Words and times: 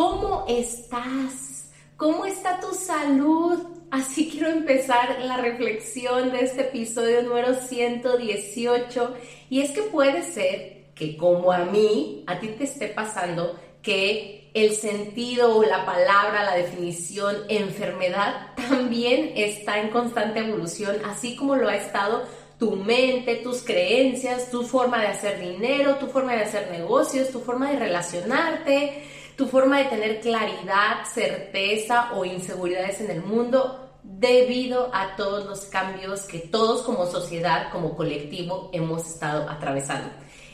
¿Cómo 0.00 0.46
estás? 0.48 1.68
¿Cómo 1.98 2.24
está 2.24 2.58
tu 2.58 2.74
salud? 2.74 3.58
Así 3.90 4.30
quiero 4.30 4.48
empezar 4.48 5.20
la 5.20 5.36
reflexión 5.36 6.32
de 6.32 6.40
este 6.40 6.62
episodio 6.62 7.22
número 7.22 7.52
118. 7.52 9.14
Y 9.50 9.60
es 9.60 9.72
que 9.72 9.82
puede 9.82 10.22
ser 10.22 10.86
que 10.94 11.18
como 11.18 11.52
a 11.52 11.66
mí, 11.66 12.24
a 12.26 12.40
ti 12.40 12.48
te 12.48 12.64
esté 12.64 12.88
pasando 12.88 13.60
que 13.82 14.50
el 14.54 14.74
sentido 14.74 15.54
o 15.54 15.64
la 15.64 15.84
palabra, 15.84 16.44
la 16.44 16.54
definición 16.54 17.36
enfermedad 17.50 18.54
también 18.56 19.32
está 19.36 19.80
en 19.82 19.90
constante 19.90 20.38
evolución, 20.40 20.96
así 21.04 21.36
como 21.36 21.56
lo 21.56 21.68
ha 21.68 21.76
estado 21.76 22.22
tu 22.58 22.74
mente, 22.74 23.36
tus 23.36 23.62
creencias, 23.62 24.50
tu 24.50 24.62
forma 24.62 25.02
de 25.02 25.08
hacer 25.08 25.38
dinero, 25.40 25.96
tu 25.96 26.06
forma 26.06 26.32
de 26.32 26.44
hacer 26.44 26.70
negocios, 26.70 27.28
tu 27.28 27.40
forma 27.40 27.70
de 27.70 27.78
relacionarte, 27.78 29.02
tu 29.40 29.46
forma 29.46 29.78
de 29.78 29.84
tener 29.84 30.20
claridad, 30.20 31.06
certeza 31.10 32.12
o 32.12 32.26
inseguridades 32.26 33.00
en 33.00 33.10
el 33.10 33.22
mundo 33.22 33.88
debido 34.02 34.90
a 34.92 35.16
todos 35.16 35.46
los 35.46 35.60
cambios 35.60 36.26
que 36.26 36.40
todos 36.40 36.82
como 36.82 37.06
sociedad, 37.06 37.72
como 37.72 37.96
colectivo 37.96 38.68
hemos 38.74 39.06
estado 39.06 39.48
atravesando. 39.48 40.10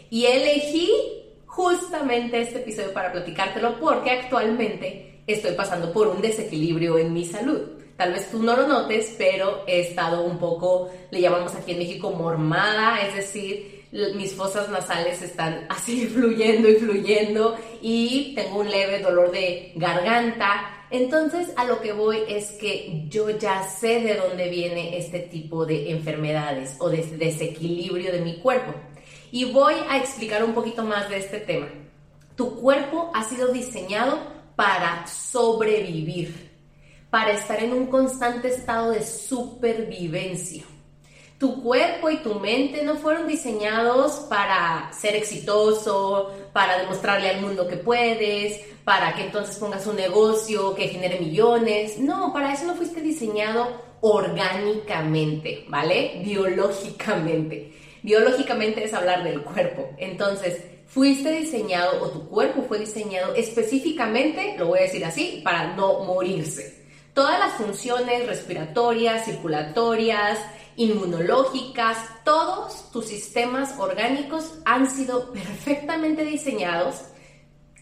Y 0.09 0.27
elegí 0.27 0.89
justamente 1.47 2.41
este 2.41 2.59
episodio 2.59 2.93
para 2.93 3.11
platicártelo 3.11 3.81
porque 3.81 4.13
actualmente 4.13 5.25
estoy 5.27 5.57
pasando 5.57 5.93
por 5.93 6.07
un 6.07 6.23
desequilibrio 6.23 6.97
en 6.97 7.13
mi 7.13 7.25
salud. 7.25 7.63
Tal 7.97 8.13
vez 8.13 8.31
tú 8.31 8.41
no 8.41 8.55
lo 8.55 8.69
notes, 8.69 9.17
pero 9.19 9.65
he 9.67 9.81
estado 9.81 10.23
un 10.23 10.39
poco, 10.39 10.93
le 11.11 11.21
llamamos 11.21 11.57
aquí 11.57 11.73
en 11.73 11.79
México 11.79 12.13
mormada, 12.13 13.01
es 13.01 13.17
decir, 13.17 13.76
mis 14.15 14.35
fosas 14.35 14.69
nasales 14.69 15.23
están 15.23 15.67
así 15.69 16.07
fluyendo 16.07 16.69
y 16.69 16.77
fluyendo 16.77 17.57
y 17.81 18.35
tengo 18.35 18.61
un 18.61 18.71
leve 18.71 19.01
dolor 19.01 19.31
de 19.31 19.73
garganta. 19.77 20.73
Entonces 20.91 21.53
a 21.57 21.65
lo 21.65 21.81
que 21.81 21.93
voy 21.93 22.19
es 22.29 22.53
que 22.53 23.05
yo 23.09 23.31
ya 23.31 23.65
sé 23.65 24.01
de 24.01 24.15
dónde 24.15 24.49
viene 24.49 24.97
este 24.99 25.21
tipo 25.21 25.67
de 25.67 25.91
enfermedades 25.91 26.77
o 26.79 26.89
de 26.89 27.03
desequilibrio 27.03 28.13
de 28.13 28.21
mi 28.21 28.39
cuerpo. 28.39 28.75
Y 29.33 29.45
voy 29.47 29.75
a 29.89 29.99
explicar 29.99 30.45
un 30.45 30.55
poquito 30.55 30.85
más 30.85 31.09
de 31.11 31.19
este 31.19 31.41
tema. 31.41 31.69
Tu 32.37 32.55
cuerpo 32.61 33.11
ha 33.15 33.25
sido 33.25 33.53
diseñado 33.53 34.19
para 34.55 35.07
sobrevivir, 35.07 36.51
para 37.11 37.33
estar 37.33 37.63
en 37.63 37.73
un 37.73 37.87
constante 37.87 38.49
estado 38.49 38.93
de 38.93 39.05
supervivencia. 39.05 40.65
Tu 41.39 41.63
cuerpo 41.63 42.09
y 42.09 42.17
tu 42.19 42.35
mente 42.37 42.83
no 42.83 42.97
fueron 42.97 43.27
diseñados 43.29 44.27
para 44.31 44.91
ser 44.93 45.15
exitoso, 45.17 46.33
para 46.55 46.79
demostrarle 46.79 47.29
al 47.29 47.43
mundo 47.43 47.69
que 47.69 47.77
puedes, 47.77 48.61
para 48.85 49.15
que 49.15 49.25
entonces 49.25 49.57
pongas 49.57 49.87
un 49.87 49.97
negocio 49.97 50.75
que 50.75 50.89
genere 50.89 51.21
millones. 51.21 51.99
No, 51.99 52.33
para 52.33 52.55
eso 52.55 52.65
no 52.65 52.75
fuiste 52.75 53.03
diseñado 53.03 53.83
orgánicamente, 54.01 55.67
¿vale? 55.69 56.23
Biológicamente. 56.25 57.73
Biológicamente 58.03 58.85
es 58.85 58.95
hablar 58.95 59.25
del 59.25 59.43
cuerpo. 59.43 59.91
Entonces, 59.99 60.63
fuiste 60.87 61.33
diseñado 61.33 62.03
o 62.03 62.11
tu 62.11 62.29
cuerpo 62.29 62.63
fue 62.63 62.79
diseñado 62.79 63.35
específicamente, 63.35 64.55
lo 64.57 64.69
voy 64.69 64.79
a 64.79 64.83
decir 64.83 65.05
así, 65.05 65.43
para 65.45 65.75
no 65.75 66.05
morirse. 66.05 66.85
Todas 67.13 67.39
las 67.39 67.55
funciones 67.55 68.27
respiratorias, 68.27 69.25
circulatorias, 69.25 70.39
inmunológicas, 70.77 71.99
todos 72.25 72.91
tus 72.93 73.07
sistemas 73.07 73.75
orgánicos 73.79 74.59
han 74.65 74.91
sido 74.91 75.33
perfectamente 75.33 76.25
diseñados, 76.25 77.03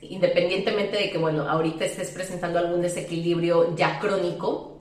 independientemente 0.00 0.97
de 0.97 1.10
que, 1.10 1.19
bueno, 1.19 1.49
ahorita 1.49 1.84
estés 1.84 2.10
presentando 2.10 2.59
algún 2.59 2.82
desequilibrio 2.82 3.75
ya 3.77 3.99
crónico, 3.99 4.75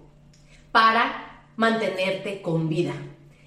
para 0.71 1.45
mantenerte 1.55 2.41
con 2.41 2.67
vida. 2.67 2.93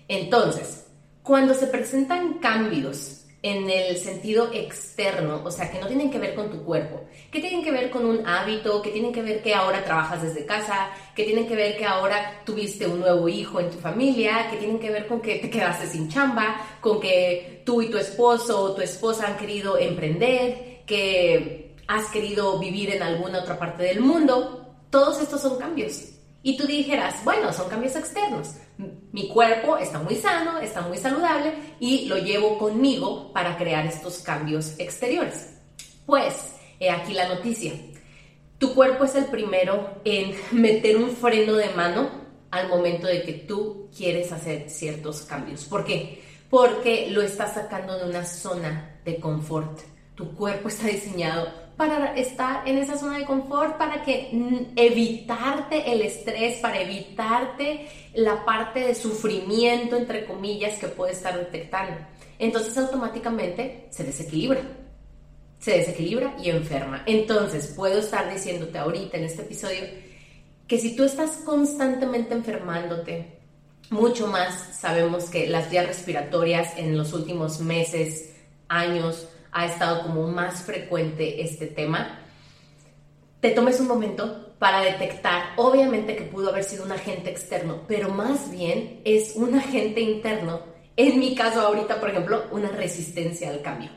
Entonces, 0.09 0.87
cuando 1.22 1.54
se 1.54 1.66
presentan 1.66 2.34
cambios 2.34 3.16
en 3.43 3.71
el 3.71 3.97
sentido 3.99 4.51
externo, 4.53 5.43
o 5.45 5.51
sea, 5.51 5.71
que 5.71 5.79
no 5.79 5.87
tienen 5.87 6.11
que 6.11 6.19
ver 6.19 6.35
con 6.35 6.51
tu 6.51 6.65
cuerpo, 6.65 7.03
que 7.31 7.41
tienen 7.41 7.63
que 7.63 7.71
ver 7.71 7.91
con 7.91 8.05
un 8.05 8.27
hábito, 8.27 8.83
que 8.83 8.91
tienen 8.91 9.13
que 9.13 9.23
ver 9.23 9.43
que 9.43 9.55
ahora 9.55 9.85
trabajas 9.85 10.23
desde 10.23 10.47
casa, 10.47 10.89
que 11.15 11.25
tienen 11.25 11.47
que 11.47 11.55
ver 11.55 11.77
que 11.77 11.85
ahora 11.85 12.43
tuviste 12.45 12.87
un 12.87 13.01
nuevo 13.01 13.29
hijo 13.29 13.61
en 13.61 13.71
tu 13.71 13.79
familia, 13.79 14.49
que 14.51 14.57
tienen 14.57 14.79
que 14.79 14.91
ver 14.91 15.07
con 15.07 15.21
que 15.21 15.37
te 15.37 15.51
quedaste 15.51 15.87
sin 15.87 16.09
chamba, 16.09 16.61
con 16.81 16.99
que 17.01 17.63
tú 17.65 17.83
y 17.83 17.91
tu 17.91 17.99
esposo 17.99 18.61
o 18.61 18.75
tu 18.75 18.83
esposa 18.83 19.29
han 19.29 19.37
querido 19.37 19.79
emprender, 19.79 20.83
que 20.87 21.75
has 21.87 22.11
querido 22.11 22.59
vivir 22.59 22.91
en 22.91 23.03
alguna 23.03 23.41
otra 23.41 23.59
parte 23.59 23.85
del 23.85 24.01
mundo, 24.01 24.75
todos 24.91 25.21
estos 25.21 25.41
son 25.41 25.59
cambios. 25.59 26.17
Y 26.43 26.57
tú 26.57 26.67
dijeras, 26.67 27.25
bueno, 27.25 27.53
son 27.53 27.69
cambios 27.69 27.97
externos. 27.97 28.55
Mi 29.13 29.29
cuerpo 29.29 29.77
está 29.79 29.99
muy 29.99 30.17
sano, 30.17 30.59
está 30.59 30.83
muy 30.83 30.99
saludable 30.99 31.55
y 31.81 32.07
lo 32.07 32.19
llevo 32.19 32.59
conmigo 32.59 33.33
para 33.33 33.57
crear 33.57 33.87
estos 33.87 34.19
cambios 34.19 34.75
exteriores. 34.79 35.55
Pues, 36.05 36.55
he 36.79 36.91
aquí 36.91 37.15
la 37.15 37.29
noticia. 37.29 37.73
Tu 38.59 38.75
cuerpo 38.75 39.05
es 39.05 39.15
el 39.15 39.27
primero 39.27 40.01
en 40.05 40.35
meter 40.53 40.97
un 40.97 41.11
freno 41.11 41.55
de 41.55 41.71
mano 41.71 42.27
al 42.51 42.69
momento 42.69 43.07
de 43.07 43.23
que 43.23 43.33
tú 43.33 43.91
quieres 43.97 44.33
hacer 44.33 44.71
ciertos 44.71 45.23
cambios. 45.23 45.65
¿Por 45.65 45.85
qué? 45.85 46.23
Porque 46.49 47.11
lo 47.11 47.23
estás 47.23 47.55
sacando 47.55 47.99
de 47.99 48.09
una 48.09 48.25
zona 48.25 49.01
de 49.05 49.19
confort. 49.19 49.81
Tu 50.15 50.33
cuerpo 50.35 50.69
está 50.69 50.87
diseñado 50.87 51.66
para 51.77 52.15
estar 52.17 52.67
en 52.67 52.79
esa 52.79 52.97
zona 52.97 53.19
de 53.19 53.27
confort, 53.27 53.77
para 53.77 54.03
que 54.03 54.31
evitarte 54.77 55.93
el 55.93 56.03
estrés, 56.03 56.59
para 56.61 56.81
evitarte 56.81 57.87
la 58.15 58.45
parte 58.45 58.81
de 58.81 58.95
sufrimiento, 58.95 59.97
entre 59.97 60.25
comillas, 60.25 60.79
que 60.79 60.89
puede 60.89 61.13
estar 61.13 61.37
detectando. 61.39 61.99
Entonces 62.39 62.77
automáticamente 62.79 63.89
se 63.91 64.05
desequilibra, 64.05 64.63
se 65.59 65.79
desequilibra 65.79 66.35
y 66.43 66.51
enferma. 66.51 67.03
Entonces 67.07 67.73
puedo 67.77 67.99
estar 67.99 68.33
diciéndote 68.33 68.79
ahorita 68.79 69.19
en 69.19 69.25
este 69.25 69.43
episodio 69.43 69.85
que 70.67 70.79
si 70.79 70.97
tú 70.97 71.05
estás 71.05 71.43
constantemente 71.45 72.35
enfermándote, 72.35 73.37
mucho 73.91 74.27
más 74.27 74.79
sabemos 74.81 75.31
que 75.31 75.47
las 75.47 75.71
vías 75.71 75.87
respiratorias 75.87 76.77
en 76.77 76.97
los 76.97 77.13
últimos 77.13 77.61
meses, 77.61 78.33
años, 78.69 79.29
ha 79.56 79.65
estado 79.65 80.03
como 80.03 80.28
más 80.28 80.62
frecuente 80.62 81.41
este 81.43 81.67
tema, 81.67 82.21
te 83.41 83.50
tomes 83.53 83.81
un 83.81 83.89
momento 83.89 84.55
para 84.59 84.83
detectar, 84.83 85.55
obviamente 85.56 86.15
que 86.15 86.25
pudo 86.25 86.50
haber 86.50 86.62
sido 86.62 86.84
un 86.84 86.93
agente 86.93 87.31
externo, 87.31 87.81
pero 87.89 88.11
más 88.11 88.50
bien 88.50 89.00
es 89.05 89.34
un 89.34 89.55
agente 89.55 90.03
interno. 90.03 90.61
En 90.95 91.19
mi 91.19 91.34
caso 91.34 91.62
ahorita, 91.62 91.99
por 91.99 92.11
ejemplo, 92.11 92.45
una 92.50 92.69
resistencia 92.69 93.49
al 93.49 93.62
cambio. 93.62 93.91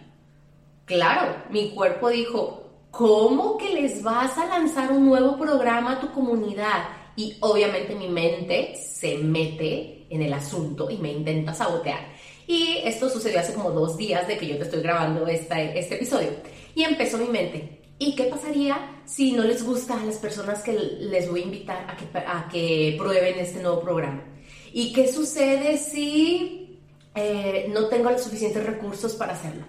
Claro, 0.86 1.36
mi 1.50 1.72
cuerpo 1.72 2.08
dijo, 2.08 2.64
¿cómo 2.90 3.58
que 3.58 3.74
les 3.74 4.02
vas 4.02 4.38
a 4.38 4.48
lanzar 4.48 4.94
un 4.94 5.06
nuevo 5.06 5.38
programa 5.38 5.94
a 5.94 6.00
tu 6.00 6.10
comunidad? 6.12 6.88
Y 7.18 7.36
obviamente 7.42 7.96
mi 7.96 8.08
mente 8.08 8.76
se 8.78 9.18
mete 9.18 10.08
en 10.10 10.22
el 10.22 10.34
asunto 10.34 10.90
y 10.90 10.98
me 10.98 11.12
intenta 11.12 11.54
sabotear. 11.54 12.19
Y 12.50 12.82
esto 12.84 13.12
sucedió 13.12 13.40
hace 13.40 13.54
como 13.54 13.70
dos 13.70 13.96
días 13.96 14.28
de 14.28 14.36
que 14.36 14.48
yo 14.48 14.58
te 14.58 14.64
estoy 14.64 14.82
grabando 14.82 15.28
este 15.28 15.80
episodio. 15.80 16.30
Y 16.74 16.82
empezó 16.82 17.20
mi 17.20 17.28
mente. 17.28 17.80
¿Y 18.00 18.16
qué 18.16 18.24
pasaría 18.24 19.04
si 19.06 19.34
no 19.34 19.44
les 19.44 19.64
gusta 19.64 20.02
a 20.02 20.04
las 20.04 20.16
personas 20.16 20.64
que 20.64 20.74
les 20.74 21.30
voy 21.30 21.42
a 21.42 21.44
invitar 21.44 21.86
a 21.88 21.96
que, 21.96 22.06
a 22.18 22.50
que 22.52 22.96
prueben 22.98 23.38
este 23.38 23.62
nuevo 23.62 23.82
programa? 23.82 24.24
¿Y 24.74 24.92
qué 24.94 25.08
sucede 25.08 25.78
si 25.78 26.80
eh, 27.14 27.68
no 27.70 27.86
tengo 27.86 28.10
los 28.10 28.24
suficientes 28.24 28.66
recursos 28.66 29.14
para 29.14 29.34
hacerlo? 29.34 29.66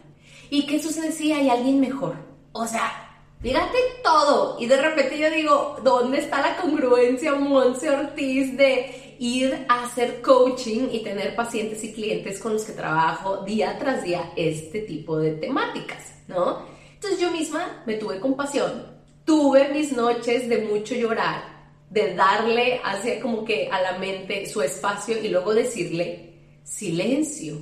¿Y 0.49 0.65
qué 0.65 0.82
sucede 0.82 1.12
si 1.12 1.32
hay 1.32 1.50
alguien 1.50 1.81
mejor? 1.81 2.15
O 2.53 2.67
sea, 2.67 3.21
fíjate 3.43 3.77
todo. 4.03 4.56
Y 4.59 4.65
de 4.65 4.81
repente 4.81 5.19
yo 5.19 5.31
digo, 5.31 5.77
¿dónde 5.85 6.21
está 6.21 6.41
la 6.41 6.56
congruencia, 6.56 7.35
Monse 7.35 7.91
Ortiz, 7.91 8.56
de 8.56 9.10
ir 9.20 9.67
a 9.69 9.84
hacer 9.84 10.22
coaching 10.22 10.88
y 10.90 11.00
tener 11.00 11.37
pacientes 11.37 11.84
y 11.84 11.93
clientes 11.93 12.40
con 12.40 12.55
los 12.55 12.64
que 12.64 12.72
trabajo 12.72 13.44
día 13.44 13.76
tras 13.78 14.02
día 14.02 14.32
este 14.34 14.81
tipo 14.81 15.19
de 15.19 15.32
temáticas, 15.32 16.14
¿no? 16.26 16.64
Entonces 16.94 17.20
yo 17.20 17.31
misma 17.31 17.82
me 17.84 17.96
tuve 17.96 18.19
compasión, 18.19 18.87
tuve 19.26 19.69
mis 19.75 19.93
noches 19.93 20.49
de 20.49 20.62
mucho 20.62 20.94
llorar, 20.94 21.43
de 21.90 22.14
darle 22.14 22.81
hacia 22.82 23.20
como 23.20 23.44
que 23.44 23.69
a 23.70 23.82
la 23.82 23.99
mente 23.99 24.46
su 24.46 24.62
espacio 24.62 25.22
y 25.22 25.28
luego 25.28 25.52
decirle, 25.52 26.38
silencio, 26.62 27.58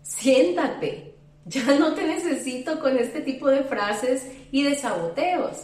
siéntate, 0.00 1.16
ya 1.44 1.76
no 1.76 1.94
te 1.94 2.06
necesito 2.06 2.78
con 2.78 2.96
este 2.98 3.20
tipo 3.20 3.48
de 3.48 3.64
frases 3.64 4.28
y 4.52 4.62
de 4.62 4.76
saboteos. 4.76 5.56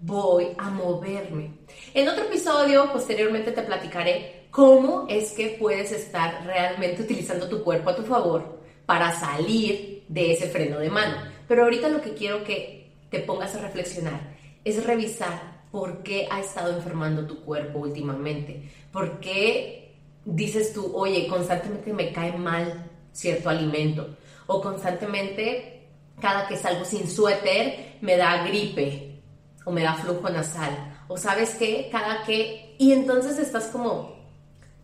Voy 0.00 0.46
a 0.56 0.70
moverme. 0.70 1.50
En 1.94 2.08
otro 2.08 2.26
episodio, 2.26 2.92
posteriormente 2.92 3.50
te 3.50 3.62
platicaré 3.62 4.37
cómo 4.50 5.06
es 5.08 5.32
que 5.32 5.56
puedes 5.58 5.92
estar 5.92 6.44
realmente 6.44 7.02
utilizando 7.02 7.48
tu 7.48 7.62
cuerpo 7.62 7.90
a 7.90 7.96
tu 7.96 8.02
favor 8.02 8.60
para 8.86 9.12
salir 9.12 10.04
de 10.08 10.32
ese 10.32 10.48
freno 10.48 10.78
de 10.78 10.90
mano. 10.90 11.16
Pero 11.46 11.64
ahorita 11.64 11.88
lo 11.88 12.00
que 12.00 12.14
quiero 12.14 12.44
que 12.44 12.90
te 13.10 13.20
pongas 13.20 13.54
a 13.54 13.60
reflexionar 13.60 14.36
es 14.64 14.84
revisar 14.84 15.58
por 15.70 16.02
qué 16.02 16.26
ha 16.30 16.40
estado 16.40 16.74
enfermando 16.74 17.26
tu 17.26 17.40
cuerpo 17.44 17.80
últimamente. 17.80 18.70
¿Por 18.92 19.20
qué 19.20 19.94
dices 20.24 20.72
tú, 20.72 20.92
oye, 20.94 21.26
constantemente 21.26 21.92
me 21.92 22.12
cae 22.12 22.32
mal 22.32 22.90
cierto 23.12 23.50
alimento? 23.50 24.16
O 24.46 24.60
constantemente, 24.60 25.88
cada 26.20 26.48
que 26.48 26.56
salgo 26.56 26.84
sin 26.84 27.08
suéter, 27.08 27.96
me 28.00 28.16
da 28.16 28.44
gripe 28.46 29.20
o 29.64 29.70
me 29.70 29.82
da 29.82 29.94
flujo 29.94 30.28
nasal. 30.30 31.04
O 31.08 31.16
sabes 31.16 31.54
qué, 31.54 31.88
cada 31.92 32.24
que... 32.24 32.74
Y 32.78 32.92
entonces 32.92 33.38
estás 33.38 33.66
como 33.66 34.17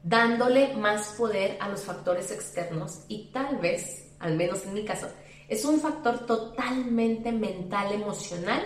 dándole 0.05 0.75
más 0.75 1.15
poder 1.17 1.57
a 1.61 1.69
los 1.71 1.83
factores 1.83 2.31
externos 2.31 3.05
y 3.09 3.31
tal 3.33 3.57
vez, 3.57 4.13
al 4.19 4.37
menos 4.37 4.65
en 4.67 4.75
mi 4.75 4.85
caso, 4.85 5.09
es 5.49 5.65
un 5.65 5.81
factor 5.81 6.27
totalmente 6.27 7.33
mental, 7.33 7.91
emocional, 7.93 8.63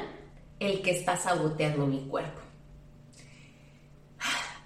el 0.58 0.82
que 0.82 0.90
está 0.90 1.16
saboteando 1.16 1.86
mi 1.86 2.08
cuerpo. 2.08 2.40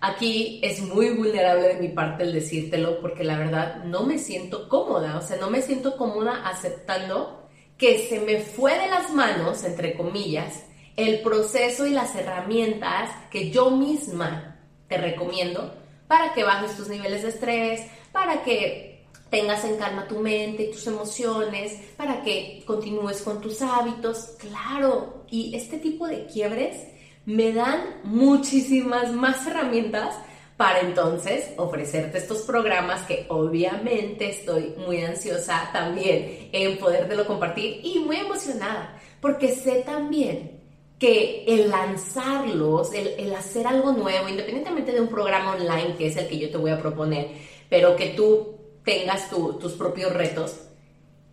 Aquí 0.00 0.60
es 0.64 0.80
muy 0.80 1.10
vulnerable 1.10 1.69
de 1.69 1.80
mi 1.80 1.88
parte 1.88 2.24
el 2.24 2.32
decírtelo 2.32 3.00
porque 3.00 3.22
la 3.22 3.38
verdad 3.38 3.84
no 3.84 4.04
me 4.04 4.19
siento 4.19 4.69
cómoda, 4.69 5.19
o 5.19 5.22
sea, 5.22 5.36
no 5.36 5.50
me 5.50 5.60
siento 5.60 5.96
cómoda 5.96 6.48
aceptando 6.48 7.48
que 7.76 8.08
se 8.08 8.19
me 8.20 8.40
fue 8.40 8.78
de 8.78 8.88
las 8.88 9.12
manos, 9.12 9.62
entre 9.62 9.94
comillas, 9.94 10.64
el 10.96 11.20
proceso 11.20 11.86
y 11.86 11.90
las 11.90 12.16
herramientas 12.16 13.10
que 13.30 13.50
yo 13.50 13.70
misma 13.70 14.56
te 14.88 14.96
recomiendo 14.96 15.81
para 16.12 16.34
que 16.34 16.44
bajes 16.44 16.76
tus 16.76 16.88
niveles 16.88 17.22
de 17.22 17.30
estrés, 17.30 17.86
para 18.12 18.42
que 18.42 19.06
tengas 19.30 19.64
en 19.64 19.78
calma 19.78 20.06
tu 20.06 20.18
mente 20.18 20.64
y 20.64 20.70
tus 20.70 20.86
emociones, 20.86 21.80
para 21.96 22.22
que 22.22 22.62
continúes 22.66 23.22
con 23.22 23.40
tus 23.40 23.62
hábitos, 23.62 24.36
claro. 24.38 25.24
Y 25.30 25.56
este 25.56 25.78
tipo 25.78 26.06
de 26.06 26.26
quiebres 26.26 26.86
me 27.24 27.54
dan 27.54 28.02
muchísimas 28.04 29.10
más 29.14 29.46
herramientas 29.46 30.14
para 30.58 30.80
entonces 30.80 31.48
ofrecerte 31.56 32.18
estos 32.18 32.42
programas 32.42 33.06
que 33.06 33.24
obviamente 33.30 34.28
estoy 34.28 34.74
muy 34.86 35.02
ansiosa 35.02 35.70
también 35.72 36.50
en 36.52 36.76
podértelo 36.76 37.26
compartir 37.26 37.80
y 37.82 38.00
muy 38.00 38.16
emocionada 38.16 39.00
porque 39.18 39.54
sé 39.54 39.82
también 39.86 40.61
que 41.02 41.43
el 41.49 41.69
lanzarlos, 41.69 42.93
el, 42.94 43.34
hacer 43.34 43.66
algo 43.66 43.90
nuevo, 43.90 44.28
independientemente 44.28 44.93
de 44.93 45.00
un 45.00 45.08
programa 45.08 45.56
online 45.56 45.96
que 45.99 46.06
es 46.06 46.16
el 46.16 46.28
que 46.28 46.38
yo 46.38 46.49
te 46.49 46.58
voy 46.58 46.70
a 46.70 46.78
proponer, 46.78 47.32
pero 47.69 47.96
que 47.96 48.10
tú 48.10 48.54
tengas 48.84 49.28
tus 49.28 49.72
propios 49.72 50.12
retos, 50.12 50.60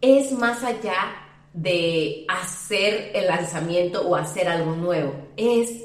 es 0.02 0.32
más 0.32 0.64
allá 0.64 0.96
de 1.54 2.26
hacer 2.28 3.12
el 3.14 3.28
lanzamiento 3.28 4.10
o 4.10 4.16
hacer 4.16 4.48
algo 4.48 4.74
nuevo, 4.74 5.14
es 5.38 5.84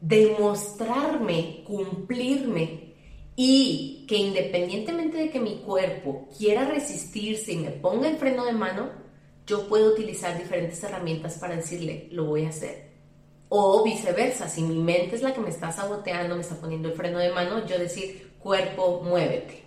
demostrarme, 0.00 1.64
cumplirme 1.66 2.94
y 3.36 4.06
que 4.08 4.16
independientemente 4.16 5.18
de 5.18 5.28
que 5.28 5.38
mi 5.38 5.56
cuerpo 5.56 6.30
quiera 6.38 6.64
resistirse 6.64 7.52
y 7.52 7.56
me 7.58 7.72
ponga 7.72 8.08
el 8.08 8.16
freno 8.16 8.46
de 8.46 8.52
mano, 8.52 8.88
yo 9.46 9.68
puedo 9.68 9.92
utilizar 9.92 10.38
diferentes 10.38 10.82
herramientas 10.82 11.36
para 11.36 11.56
decirle, 11.56 12.08
lo 12.10 12.24
voy 12.24 12.46
a 12.46 12.48
hacer 12.48 12.87
o 13.48 13.82
viceversa, 13.82 14.48
si 14.48 14.62
mi 14.62 14.78
mente 14.78 15.16
es 15.16 15.22
la 15.22 15.32
que 15.32 15.40
me 15.40 15.48
está 15.48 15.72
saboteando, 15.72 16.34
me 16.34 16.42
está 16.42 16.56
poniendo 16.56 16.88
el 16.88 16.94
freno 16.94 17.18
de 17.18 17.32
mano, 17.32 17.66
yo 17.66 17.78
decir, 17.78 18.32
cuerpo, 18.38 19.00
muévete. 19.02 19.64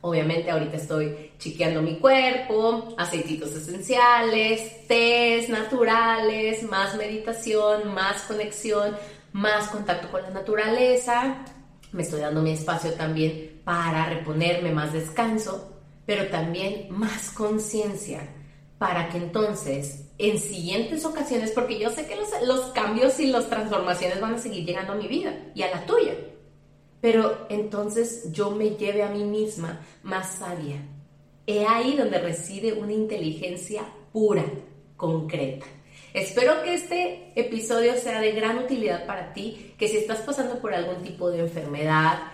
Obviamente 0.00 0.50
ahorita 0.50 0.76
estoy 0.76 1.32
chiqueando 1.38 1.82
mi 1.82 1.98
cuerpo, 1.98 2.94
aceititos 2.96 3.52
esenciales, 3.52 4.86
tés 4.86 5.48
naturales, 5.48 6.62
más 6.62 6.94
meditación, 6.96 7.92
más 7.92 8.22
conexión, 8.22 8.96
más 9.32 9.68
contacto 9.68 10.08
con 10.10 10.22
la 10.22 10.30
naturaleza. 10.30 11.44
Me 11.90 12.02
estoy 12.02 12.20
dando 12.20 12.42
mi 12.42 12.52
espacio 12.52 12.92
también 12.92 13.60
para 13.64 14.06
reponerme, 14.06 14.70
más 14.70 14.92
descanso, 14.92 15.72
pero 16.04 16.28
también 16.28 16.86
más 16.90 17.30
conciencia 17.30 18.35
para 18.78 19.08
que 19.08 19.18
entonces 19.18 20.06
en 20.18 20.38
siguientes 20.38 21.04
ocasiones, 21.04 21.50
porque 21.50 21.78
yo 21.78 21.90
sé 21.90 22.06
que 22.06 22.16
los, 22.16 22.60
cambios 22.72 23.18
y 23.20 23.26
las 23.26 23.48
transformaciones 23.48 24.20
van 24.20 24.34
a 24.34 24.38
seguir 24.38 24.64
llegando 24.64 24.92
a 24.92 24.96
mi 24.96 25.08
vida 25.08 25.34
y 25.54 25.62
a 25.62 25.70
la 25.70 25.84
tuya, 25.86 26.14
pero 27.00 27.46
entonces 27.50 28.32
yo 28.32 28.50
me 28.50 28.70
lleve 28.70 29.02
a 29.02 29.10
mí 29.10 29.24
misma 29.24 29.80
más 30.02 30.36
sabia. 30.36 30.82
He 31.46 31.66
ahí 31.66 31.96
donde 31.96 32.18
reside 32.18 32.72
una 32.72 32.92
inteligencia 32.92 33.82
pura, 34.12 34.44
concreta. 34.96 35.66
Espero 36.12 36.62
que 36.62 36.74
este 36.74 37.32
episodio 37.36 37.94
sea 37.96 38.20
de 38.20 38.32
gran 38.32 38.58
utilidad 38.58 39.06
para 39.06 39.34
ti, 39.34 39.74
que 39.78 39.86
si 39.86 39.98
estás 39.98 40.20
pasando 40.20 40.58
por 40.58 40.72
algún 40.72 41.02
tipo 41.02 41.30
de 41.30 41.40
enfermedad, 41.40 42.32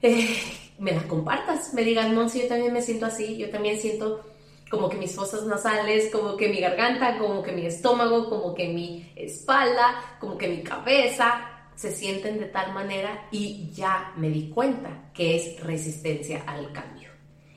eh, 0.00 0.36
me 0.78 0.92
la 0.92 1.02
compartas, 1.02 1.74
me 1.74 1.82
digas, 1.82 2.08
no, 2.10 2.28
si 2.28 2.42
yo 2.42 2.48
también 2.48 2.72
me 2.72 2.82
siento 2.82 3.06
así, 3.06 3.36
yo 3.36 3.50
también 3.50 3.80
siento 3.80 4.29
como 4.70 4.88
que 4.88 4.96
mis 4.96 5.14
fosas 5.14 5.44
nasales, 5.46 6.10
como 6.12 6.36
que 6.36 6.48
mi 6.48 6.60
garganta, 6.60 7.18
como 7.18 7.42
que 7.42 7.50
mi 7.50 7.66
estómago, 7.66 8.30
como 8.30 8.54
que 8.54 8.68
mi 8.68 9.12
espalda, 9.16 10.16
como 10.20 10.38
que 10.38 10.48
mi 10.48 10.62
cabeza 10.62 11.40
se 11.74 11.90
sienten 11.90 12.38
de 12.38 12.46
tal 12.46 12.72
manera 12.72 13.26
y 13.32 13.70
ya 13.72 14.12
me 14.16 14.30
di 14.30 14.48
cuenta 14.48 15.10
que 15.12 15.34
es 15.34 15.60
resistencia 15.60 16.44
al 16.46 16.72
cambio. 16.72 17.10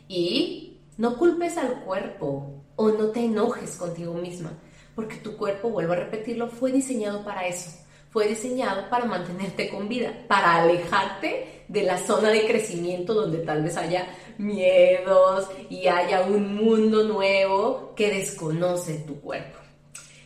Y 0.08 0.82
no 0.98 1.18
culpes 1.18 1.58
al 1.58 1.82
cuerpo 1.82 2.64
o 2.76 2.90
no 2.90 3.10
te 3.10 3.26
enojes 3.26 3.78
contigo 3.78 4.16
misma, 4.16 4.52
porque 4.96 5.18
tu 5.18 5.38
cuerpo, 5.38 5.70
vuelvo 5.70 5.94
a 5.94 5.98
repetirlo, 5.98 6.48
fue 6.48 6.72
diseñado 6.72 7.24
para 7.24 7.48
eso. 7.48 7.78
Fue 8.14 8.28
diseñado 8.28 8.92
para 8.92 9.06
mantenerte 9.06 9.70
con 9.70 9.90
vida, 9.90 10.14
para 10.28 10.62
alejarte 10.62 11.64
de 11.68 11.82
la 11.82 11.98
zona 11.98 12.30
de 12.30 12.46
crecimiento 12.46 13.16
donde 13.16 13.40
tal 13.40 13.64
vez 13.64 13.76
haya 13.76 14.08
miedos 14.38 15.48
y 15.68 15.88
haya 15.88 16.22
un 16.22 16.56
mundo 16.56 17.04
nuevo 17.06 17.94
que 17.96 18.12
desconoce 18.12 19.00
tu 19.00 19.20
cuerpo. 19.20 19.58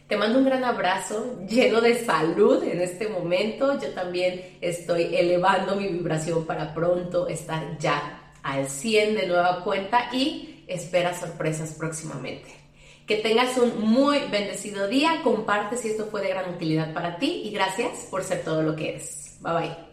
Te 0.05 0.17
mando 0.17 0.39
un 0.39 0.45
gran 0.45 0.65
abrazo 0.65 1.37
lleno 1.47 1.79
de 1.79 2.03
salud 2.03 2.61
en 2.61 2.81
este 2.81 3.07
momento. 3.07 3.79
Yo 3.79 3.93
también 3.93 4.57
estoy 4.59 5.15
elevando 5.15 5.77
mi 5.77 5.87
vibración 5.87 6.45
para 6.45 6.73
pronto 6.73 7.29
estar 7.29 7.77
ya 7.77 8.33
al 8.43 8.67
100 8.67 9.15
de 9.15 9.27
nueva 9.27 9.63
cuenta 9.63 10.09
y 10.11 10.65
espera 10.67 11.17
sorpresas 11.17 11.73
próximamente. 11.73 12.66
Que 13.07 13.15
tengas 13.17 13.57
un 13.57 13.81
muy 13.81 14.19
bendecido 14.29 14.87
día, 14.87 15.21
comparte 15.23 15.77
si 15.77 15.89
esto 15.89 16.07
fue 16.11 16.21
de 16.21 16.29
gran 16.29 16.53
utilidad 16.53 16.93
para 16.93 17.17
ti 17.17 17.41
y 17.45 17.51
gracias 17.51 18.07
por 18.11 18.23
ser 18.23 18.43
todo 18.43 18.61
lo 18.61 18.75
que 18.75 18.89
eres. 18.89 19.37
Bye 19.41 19.53
bye. 19.53 19.86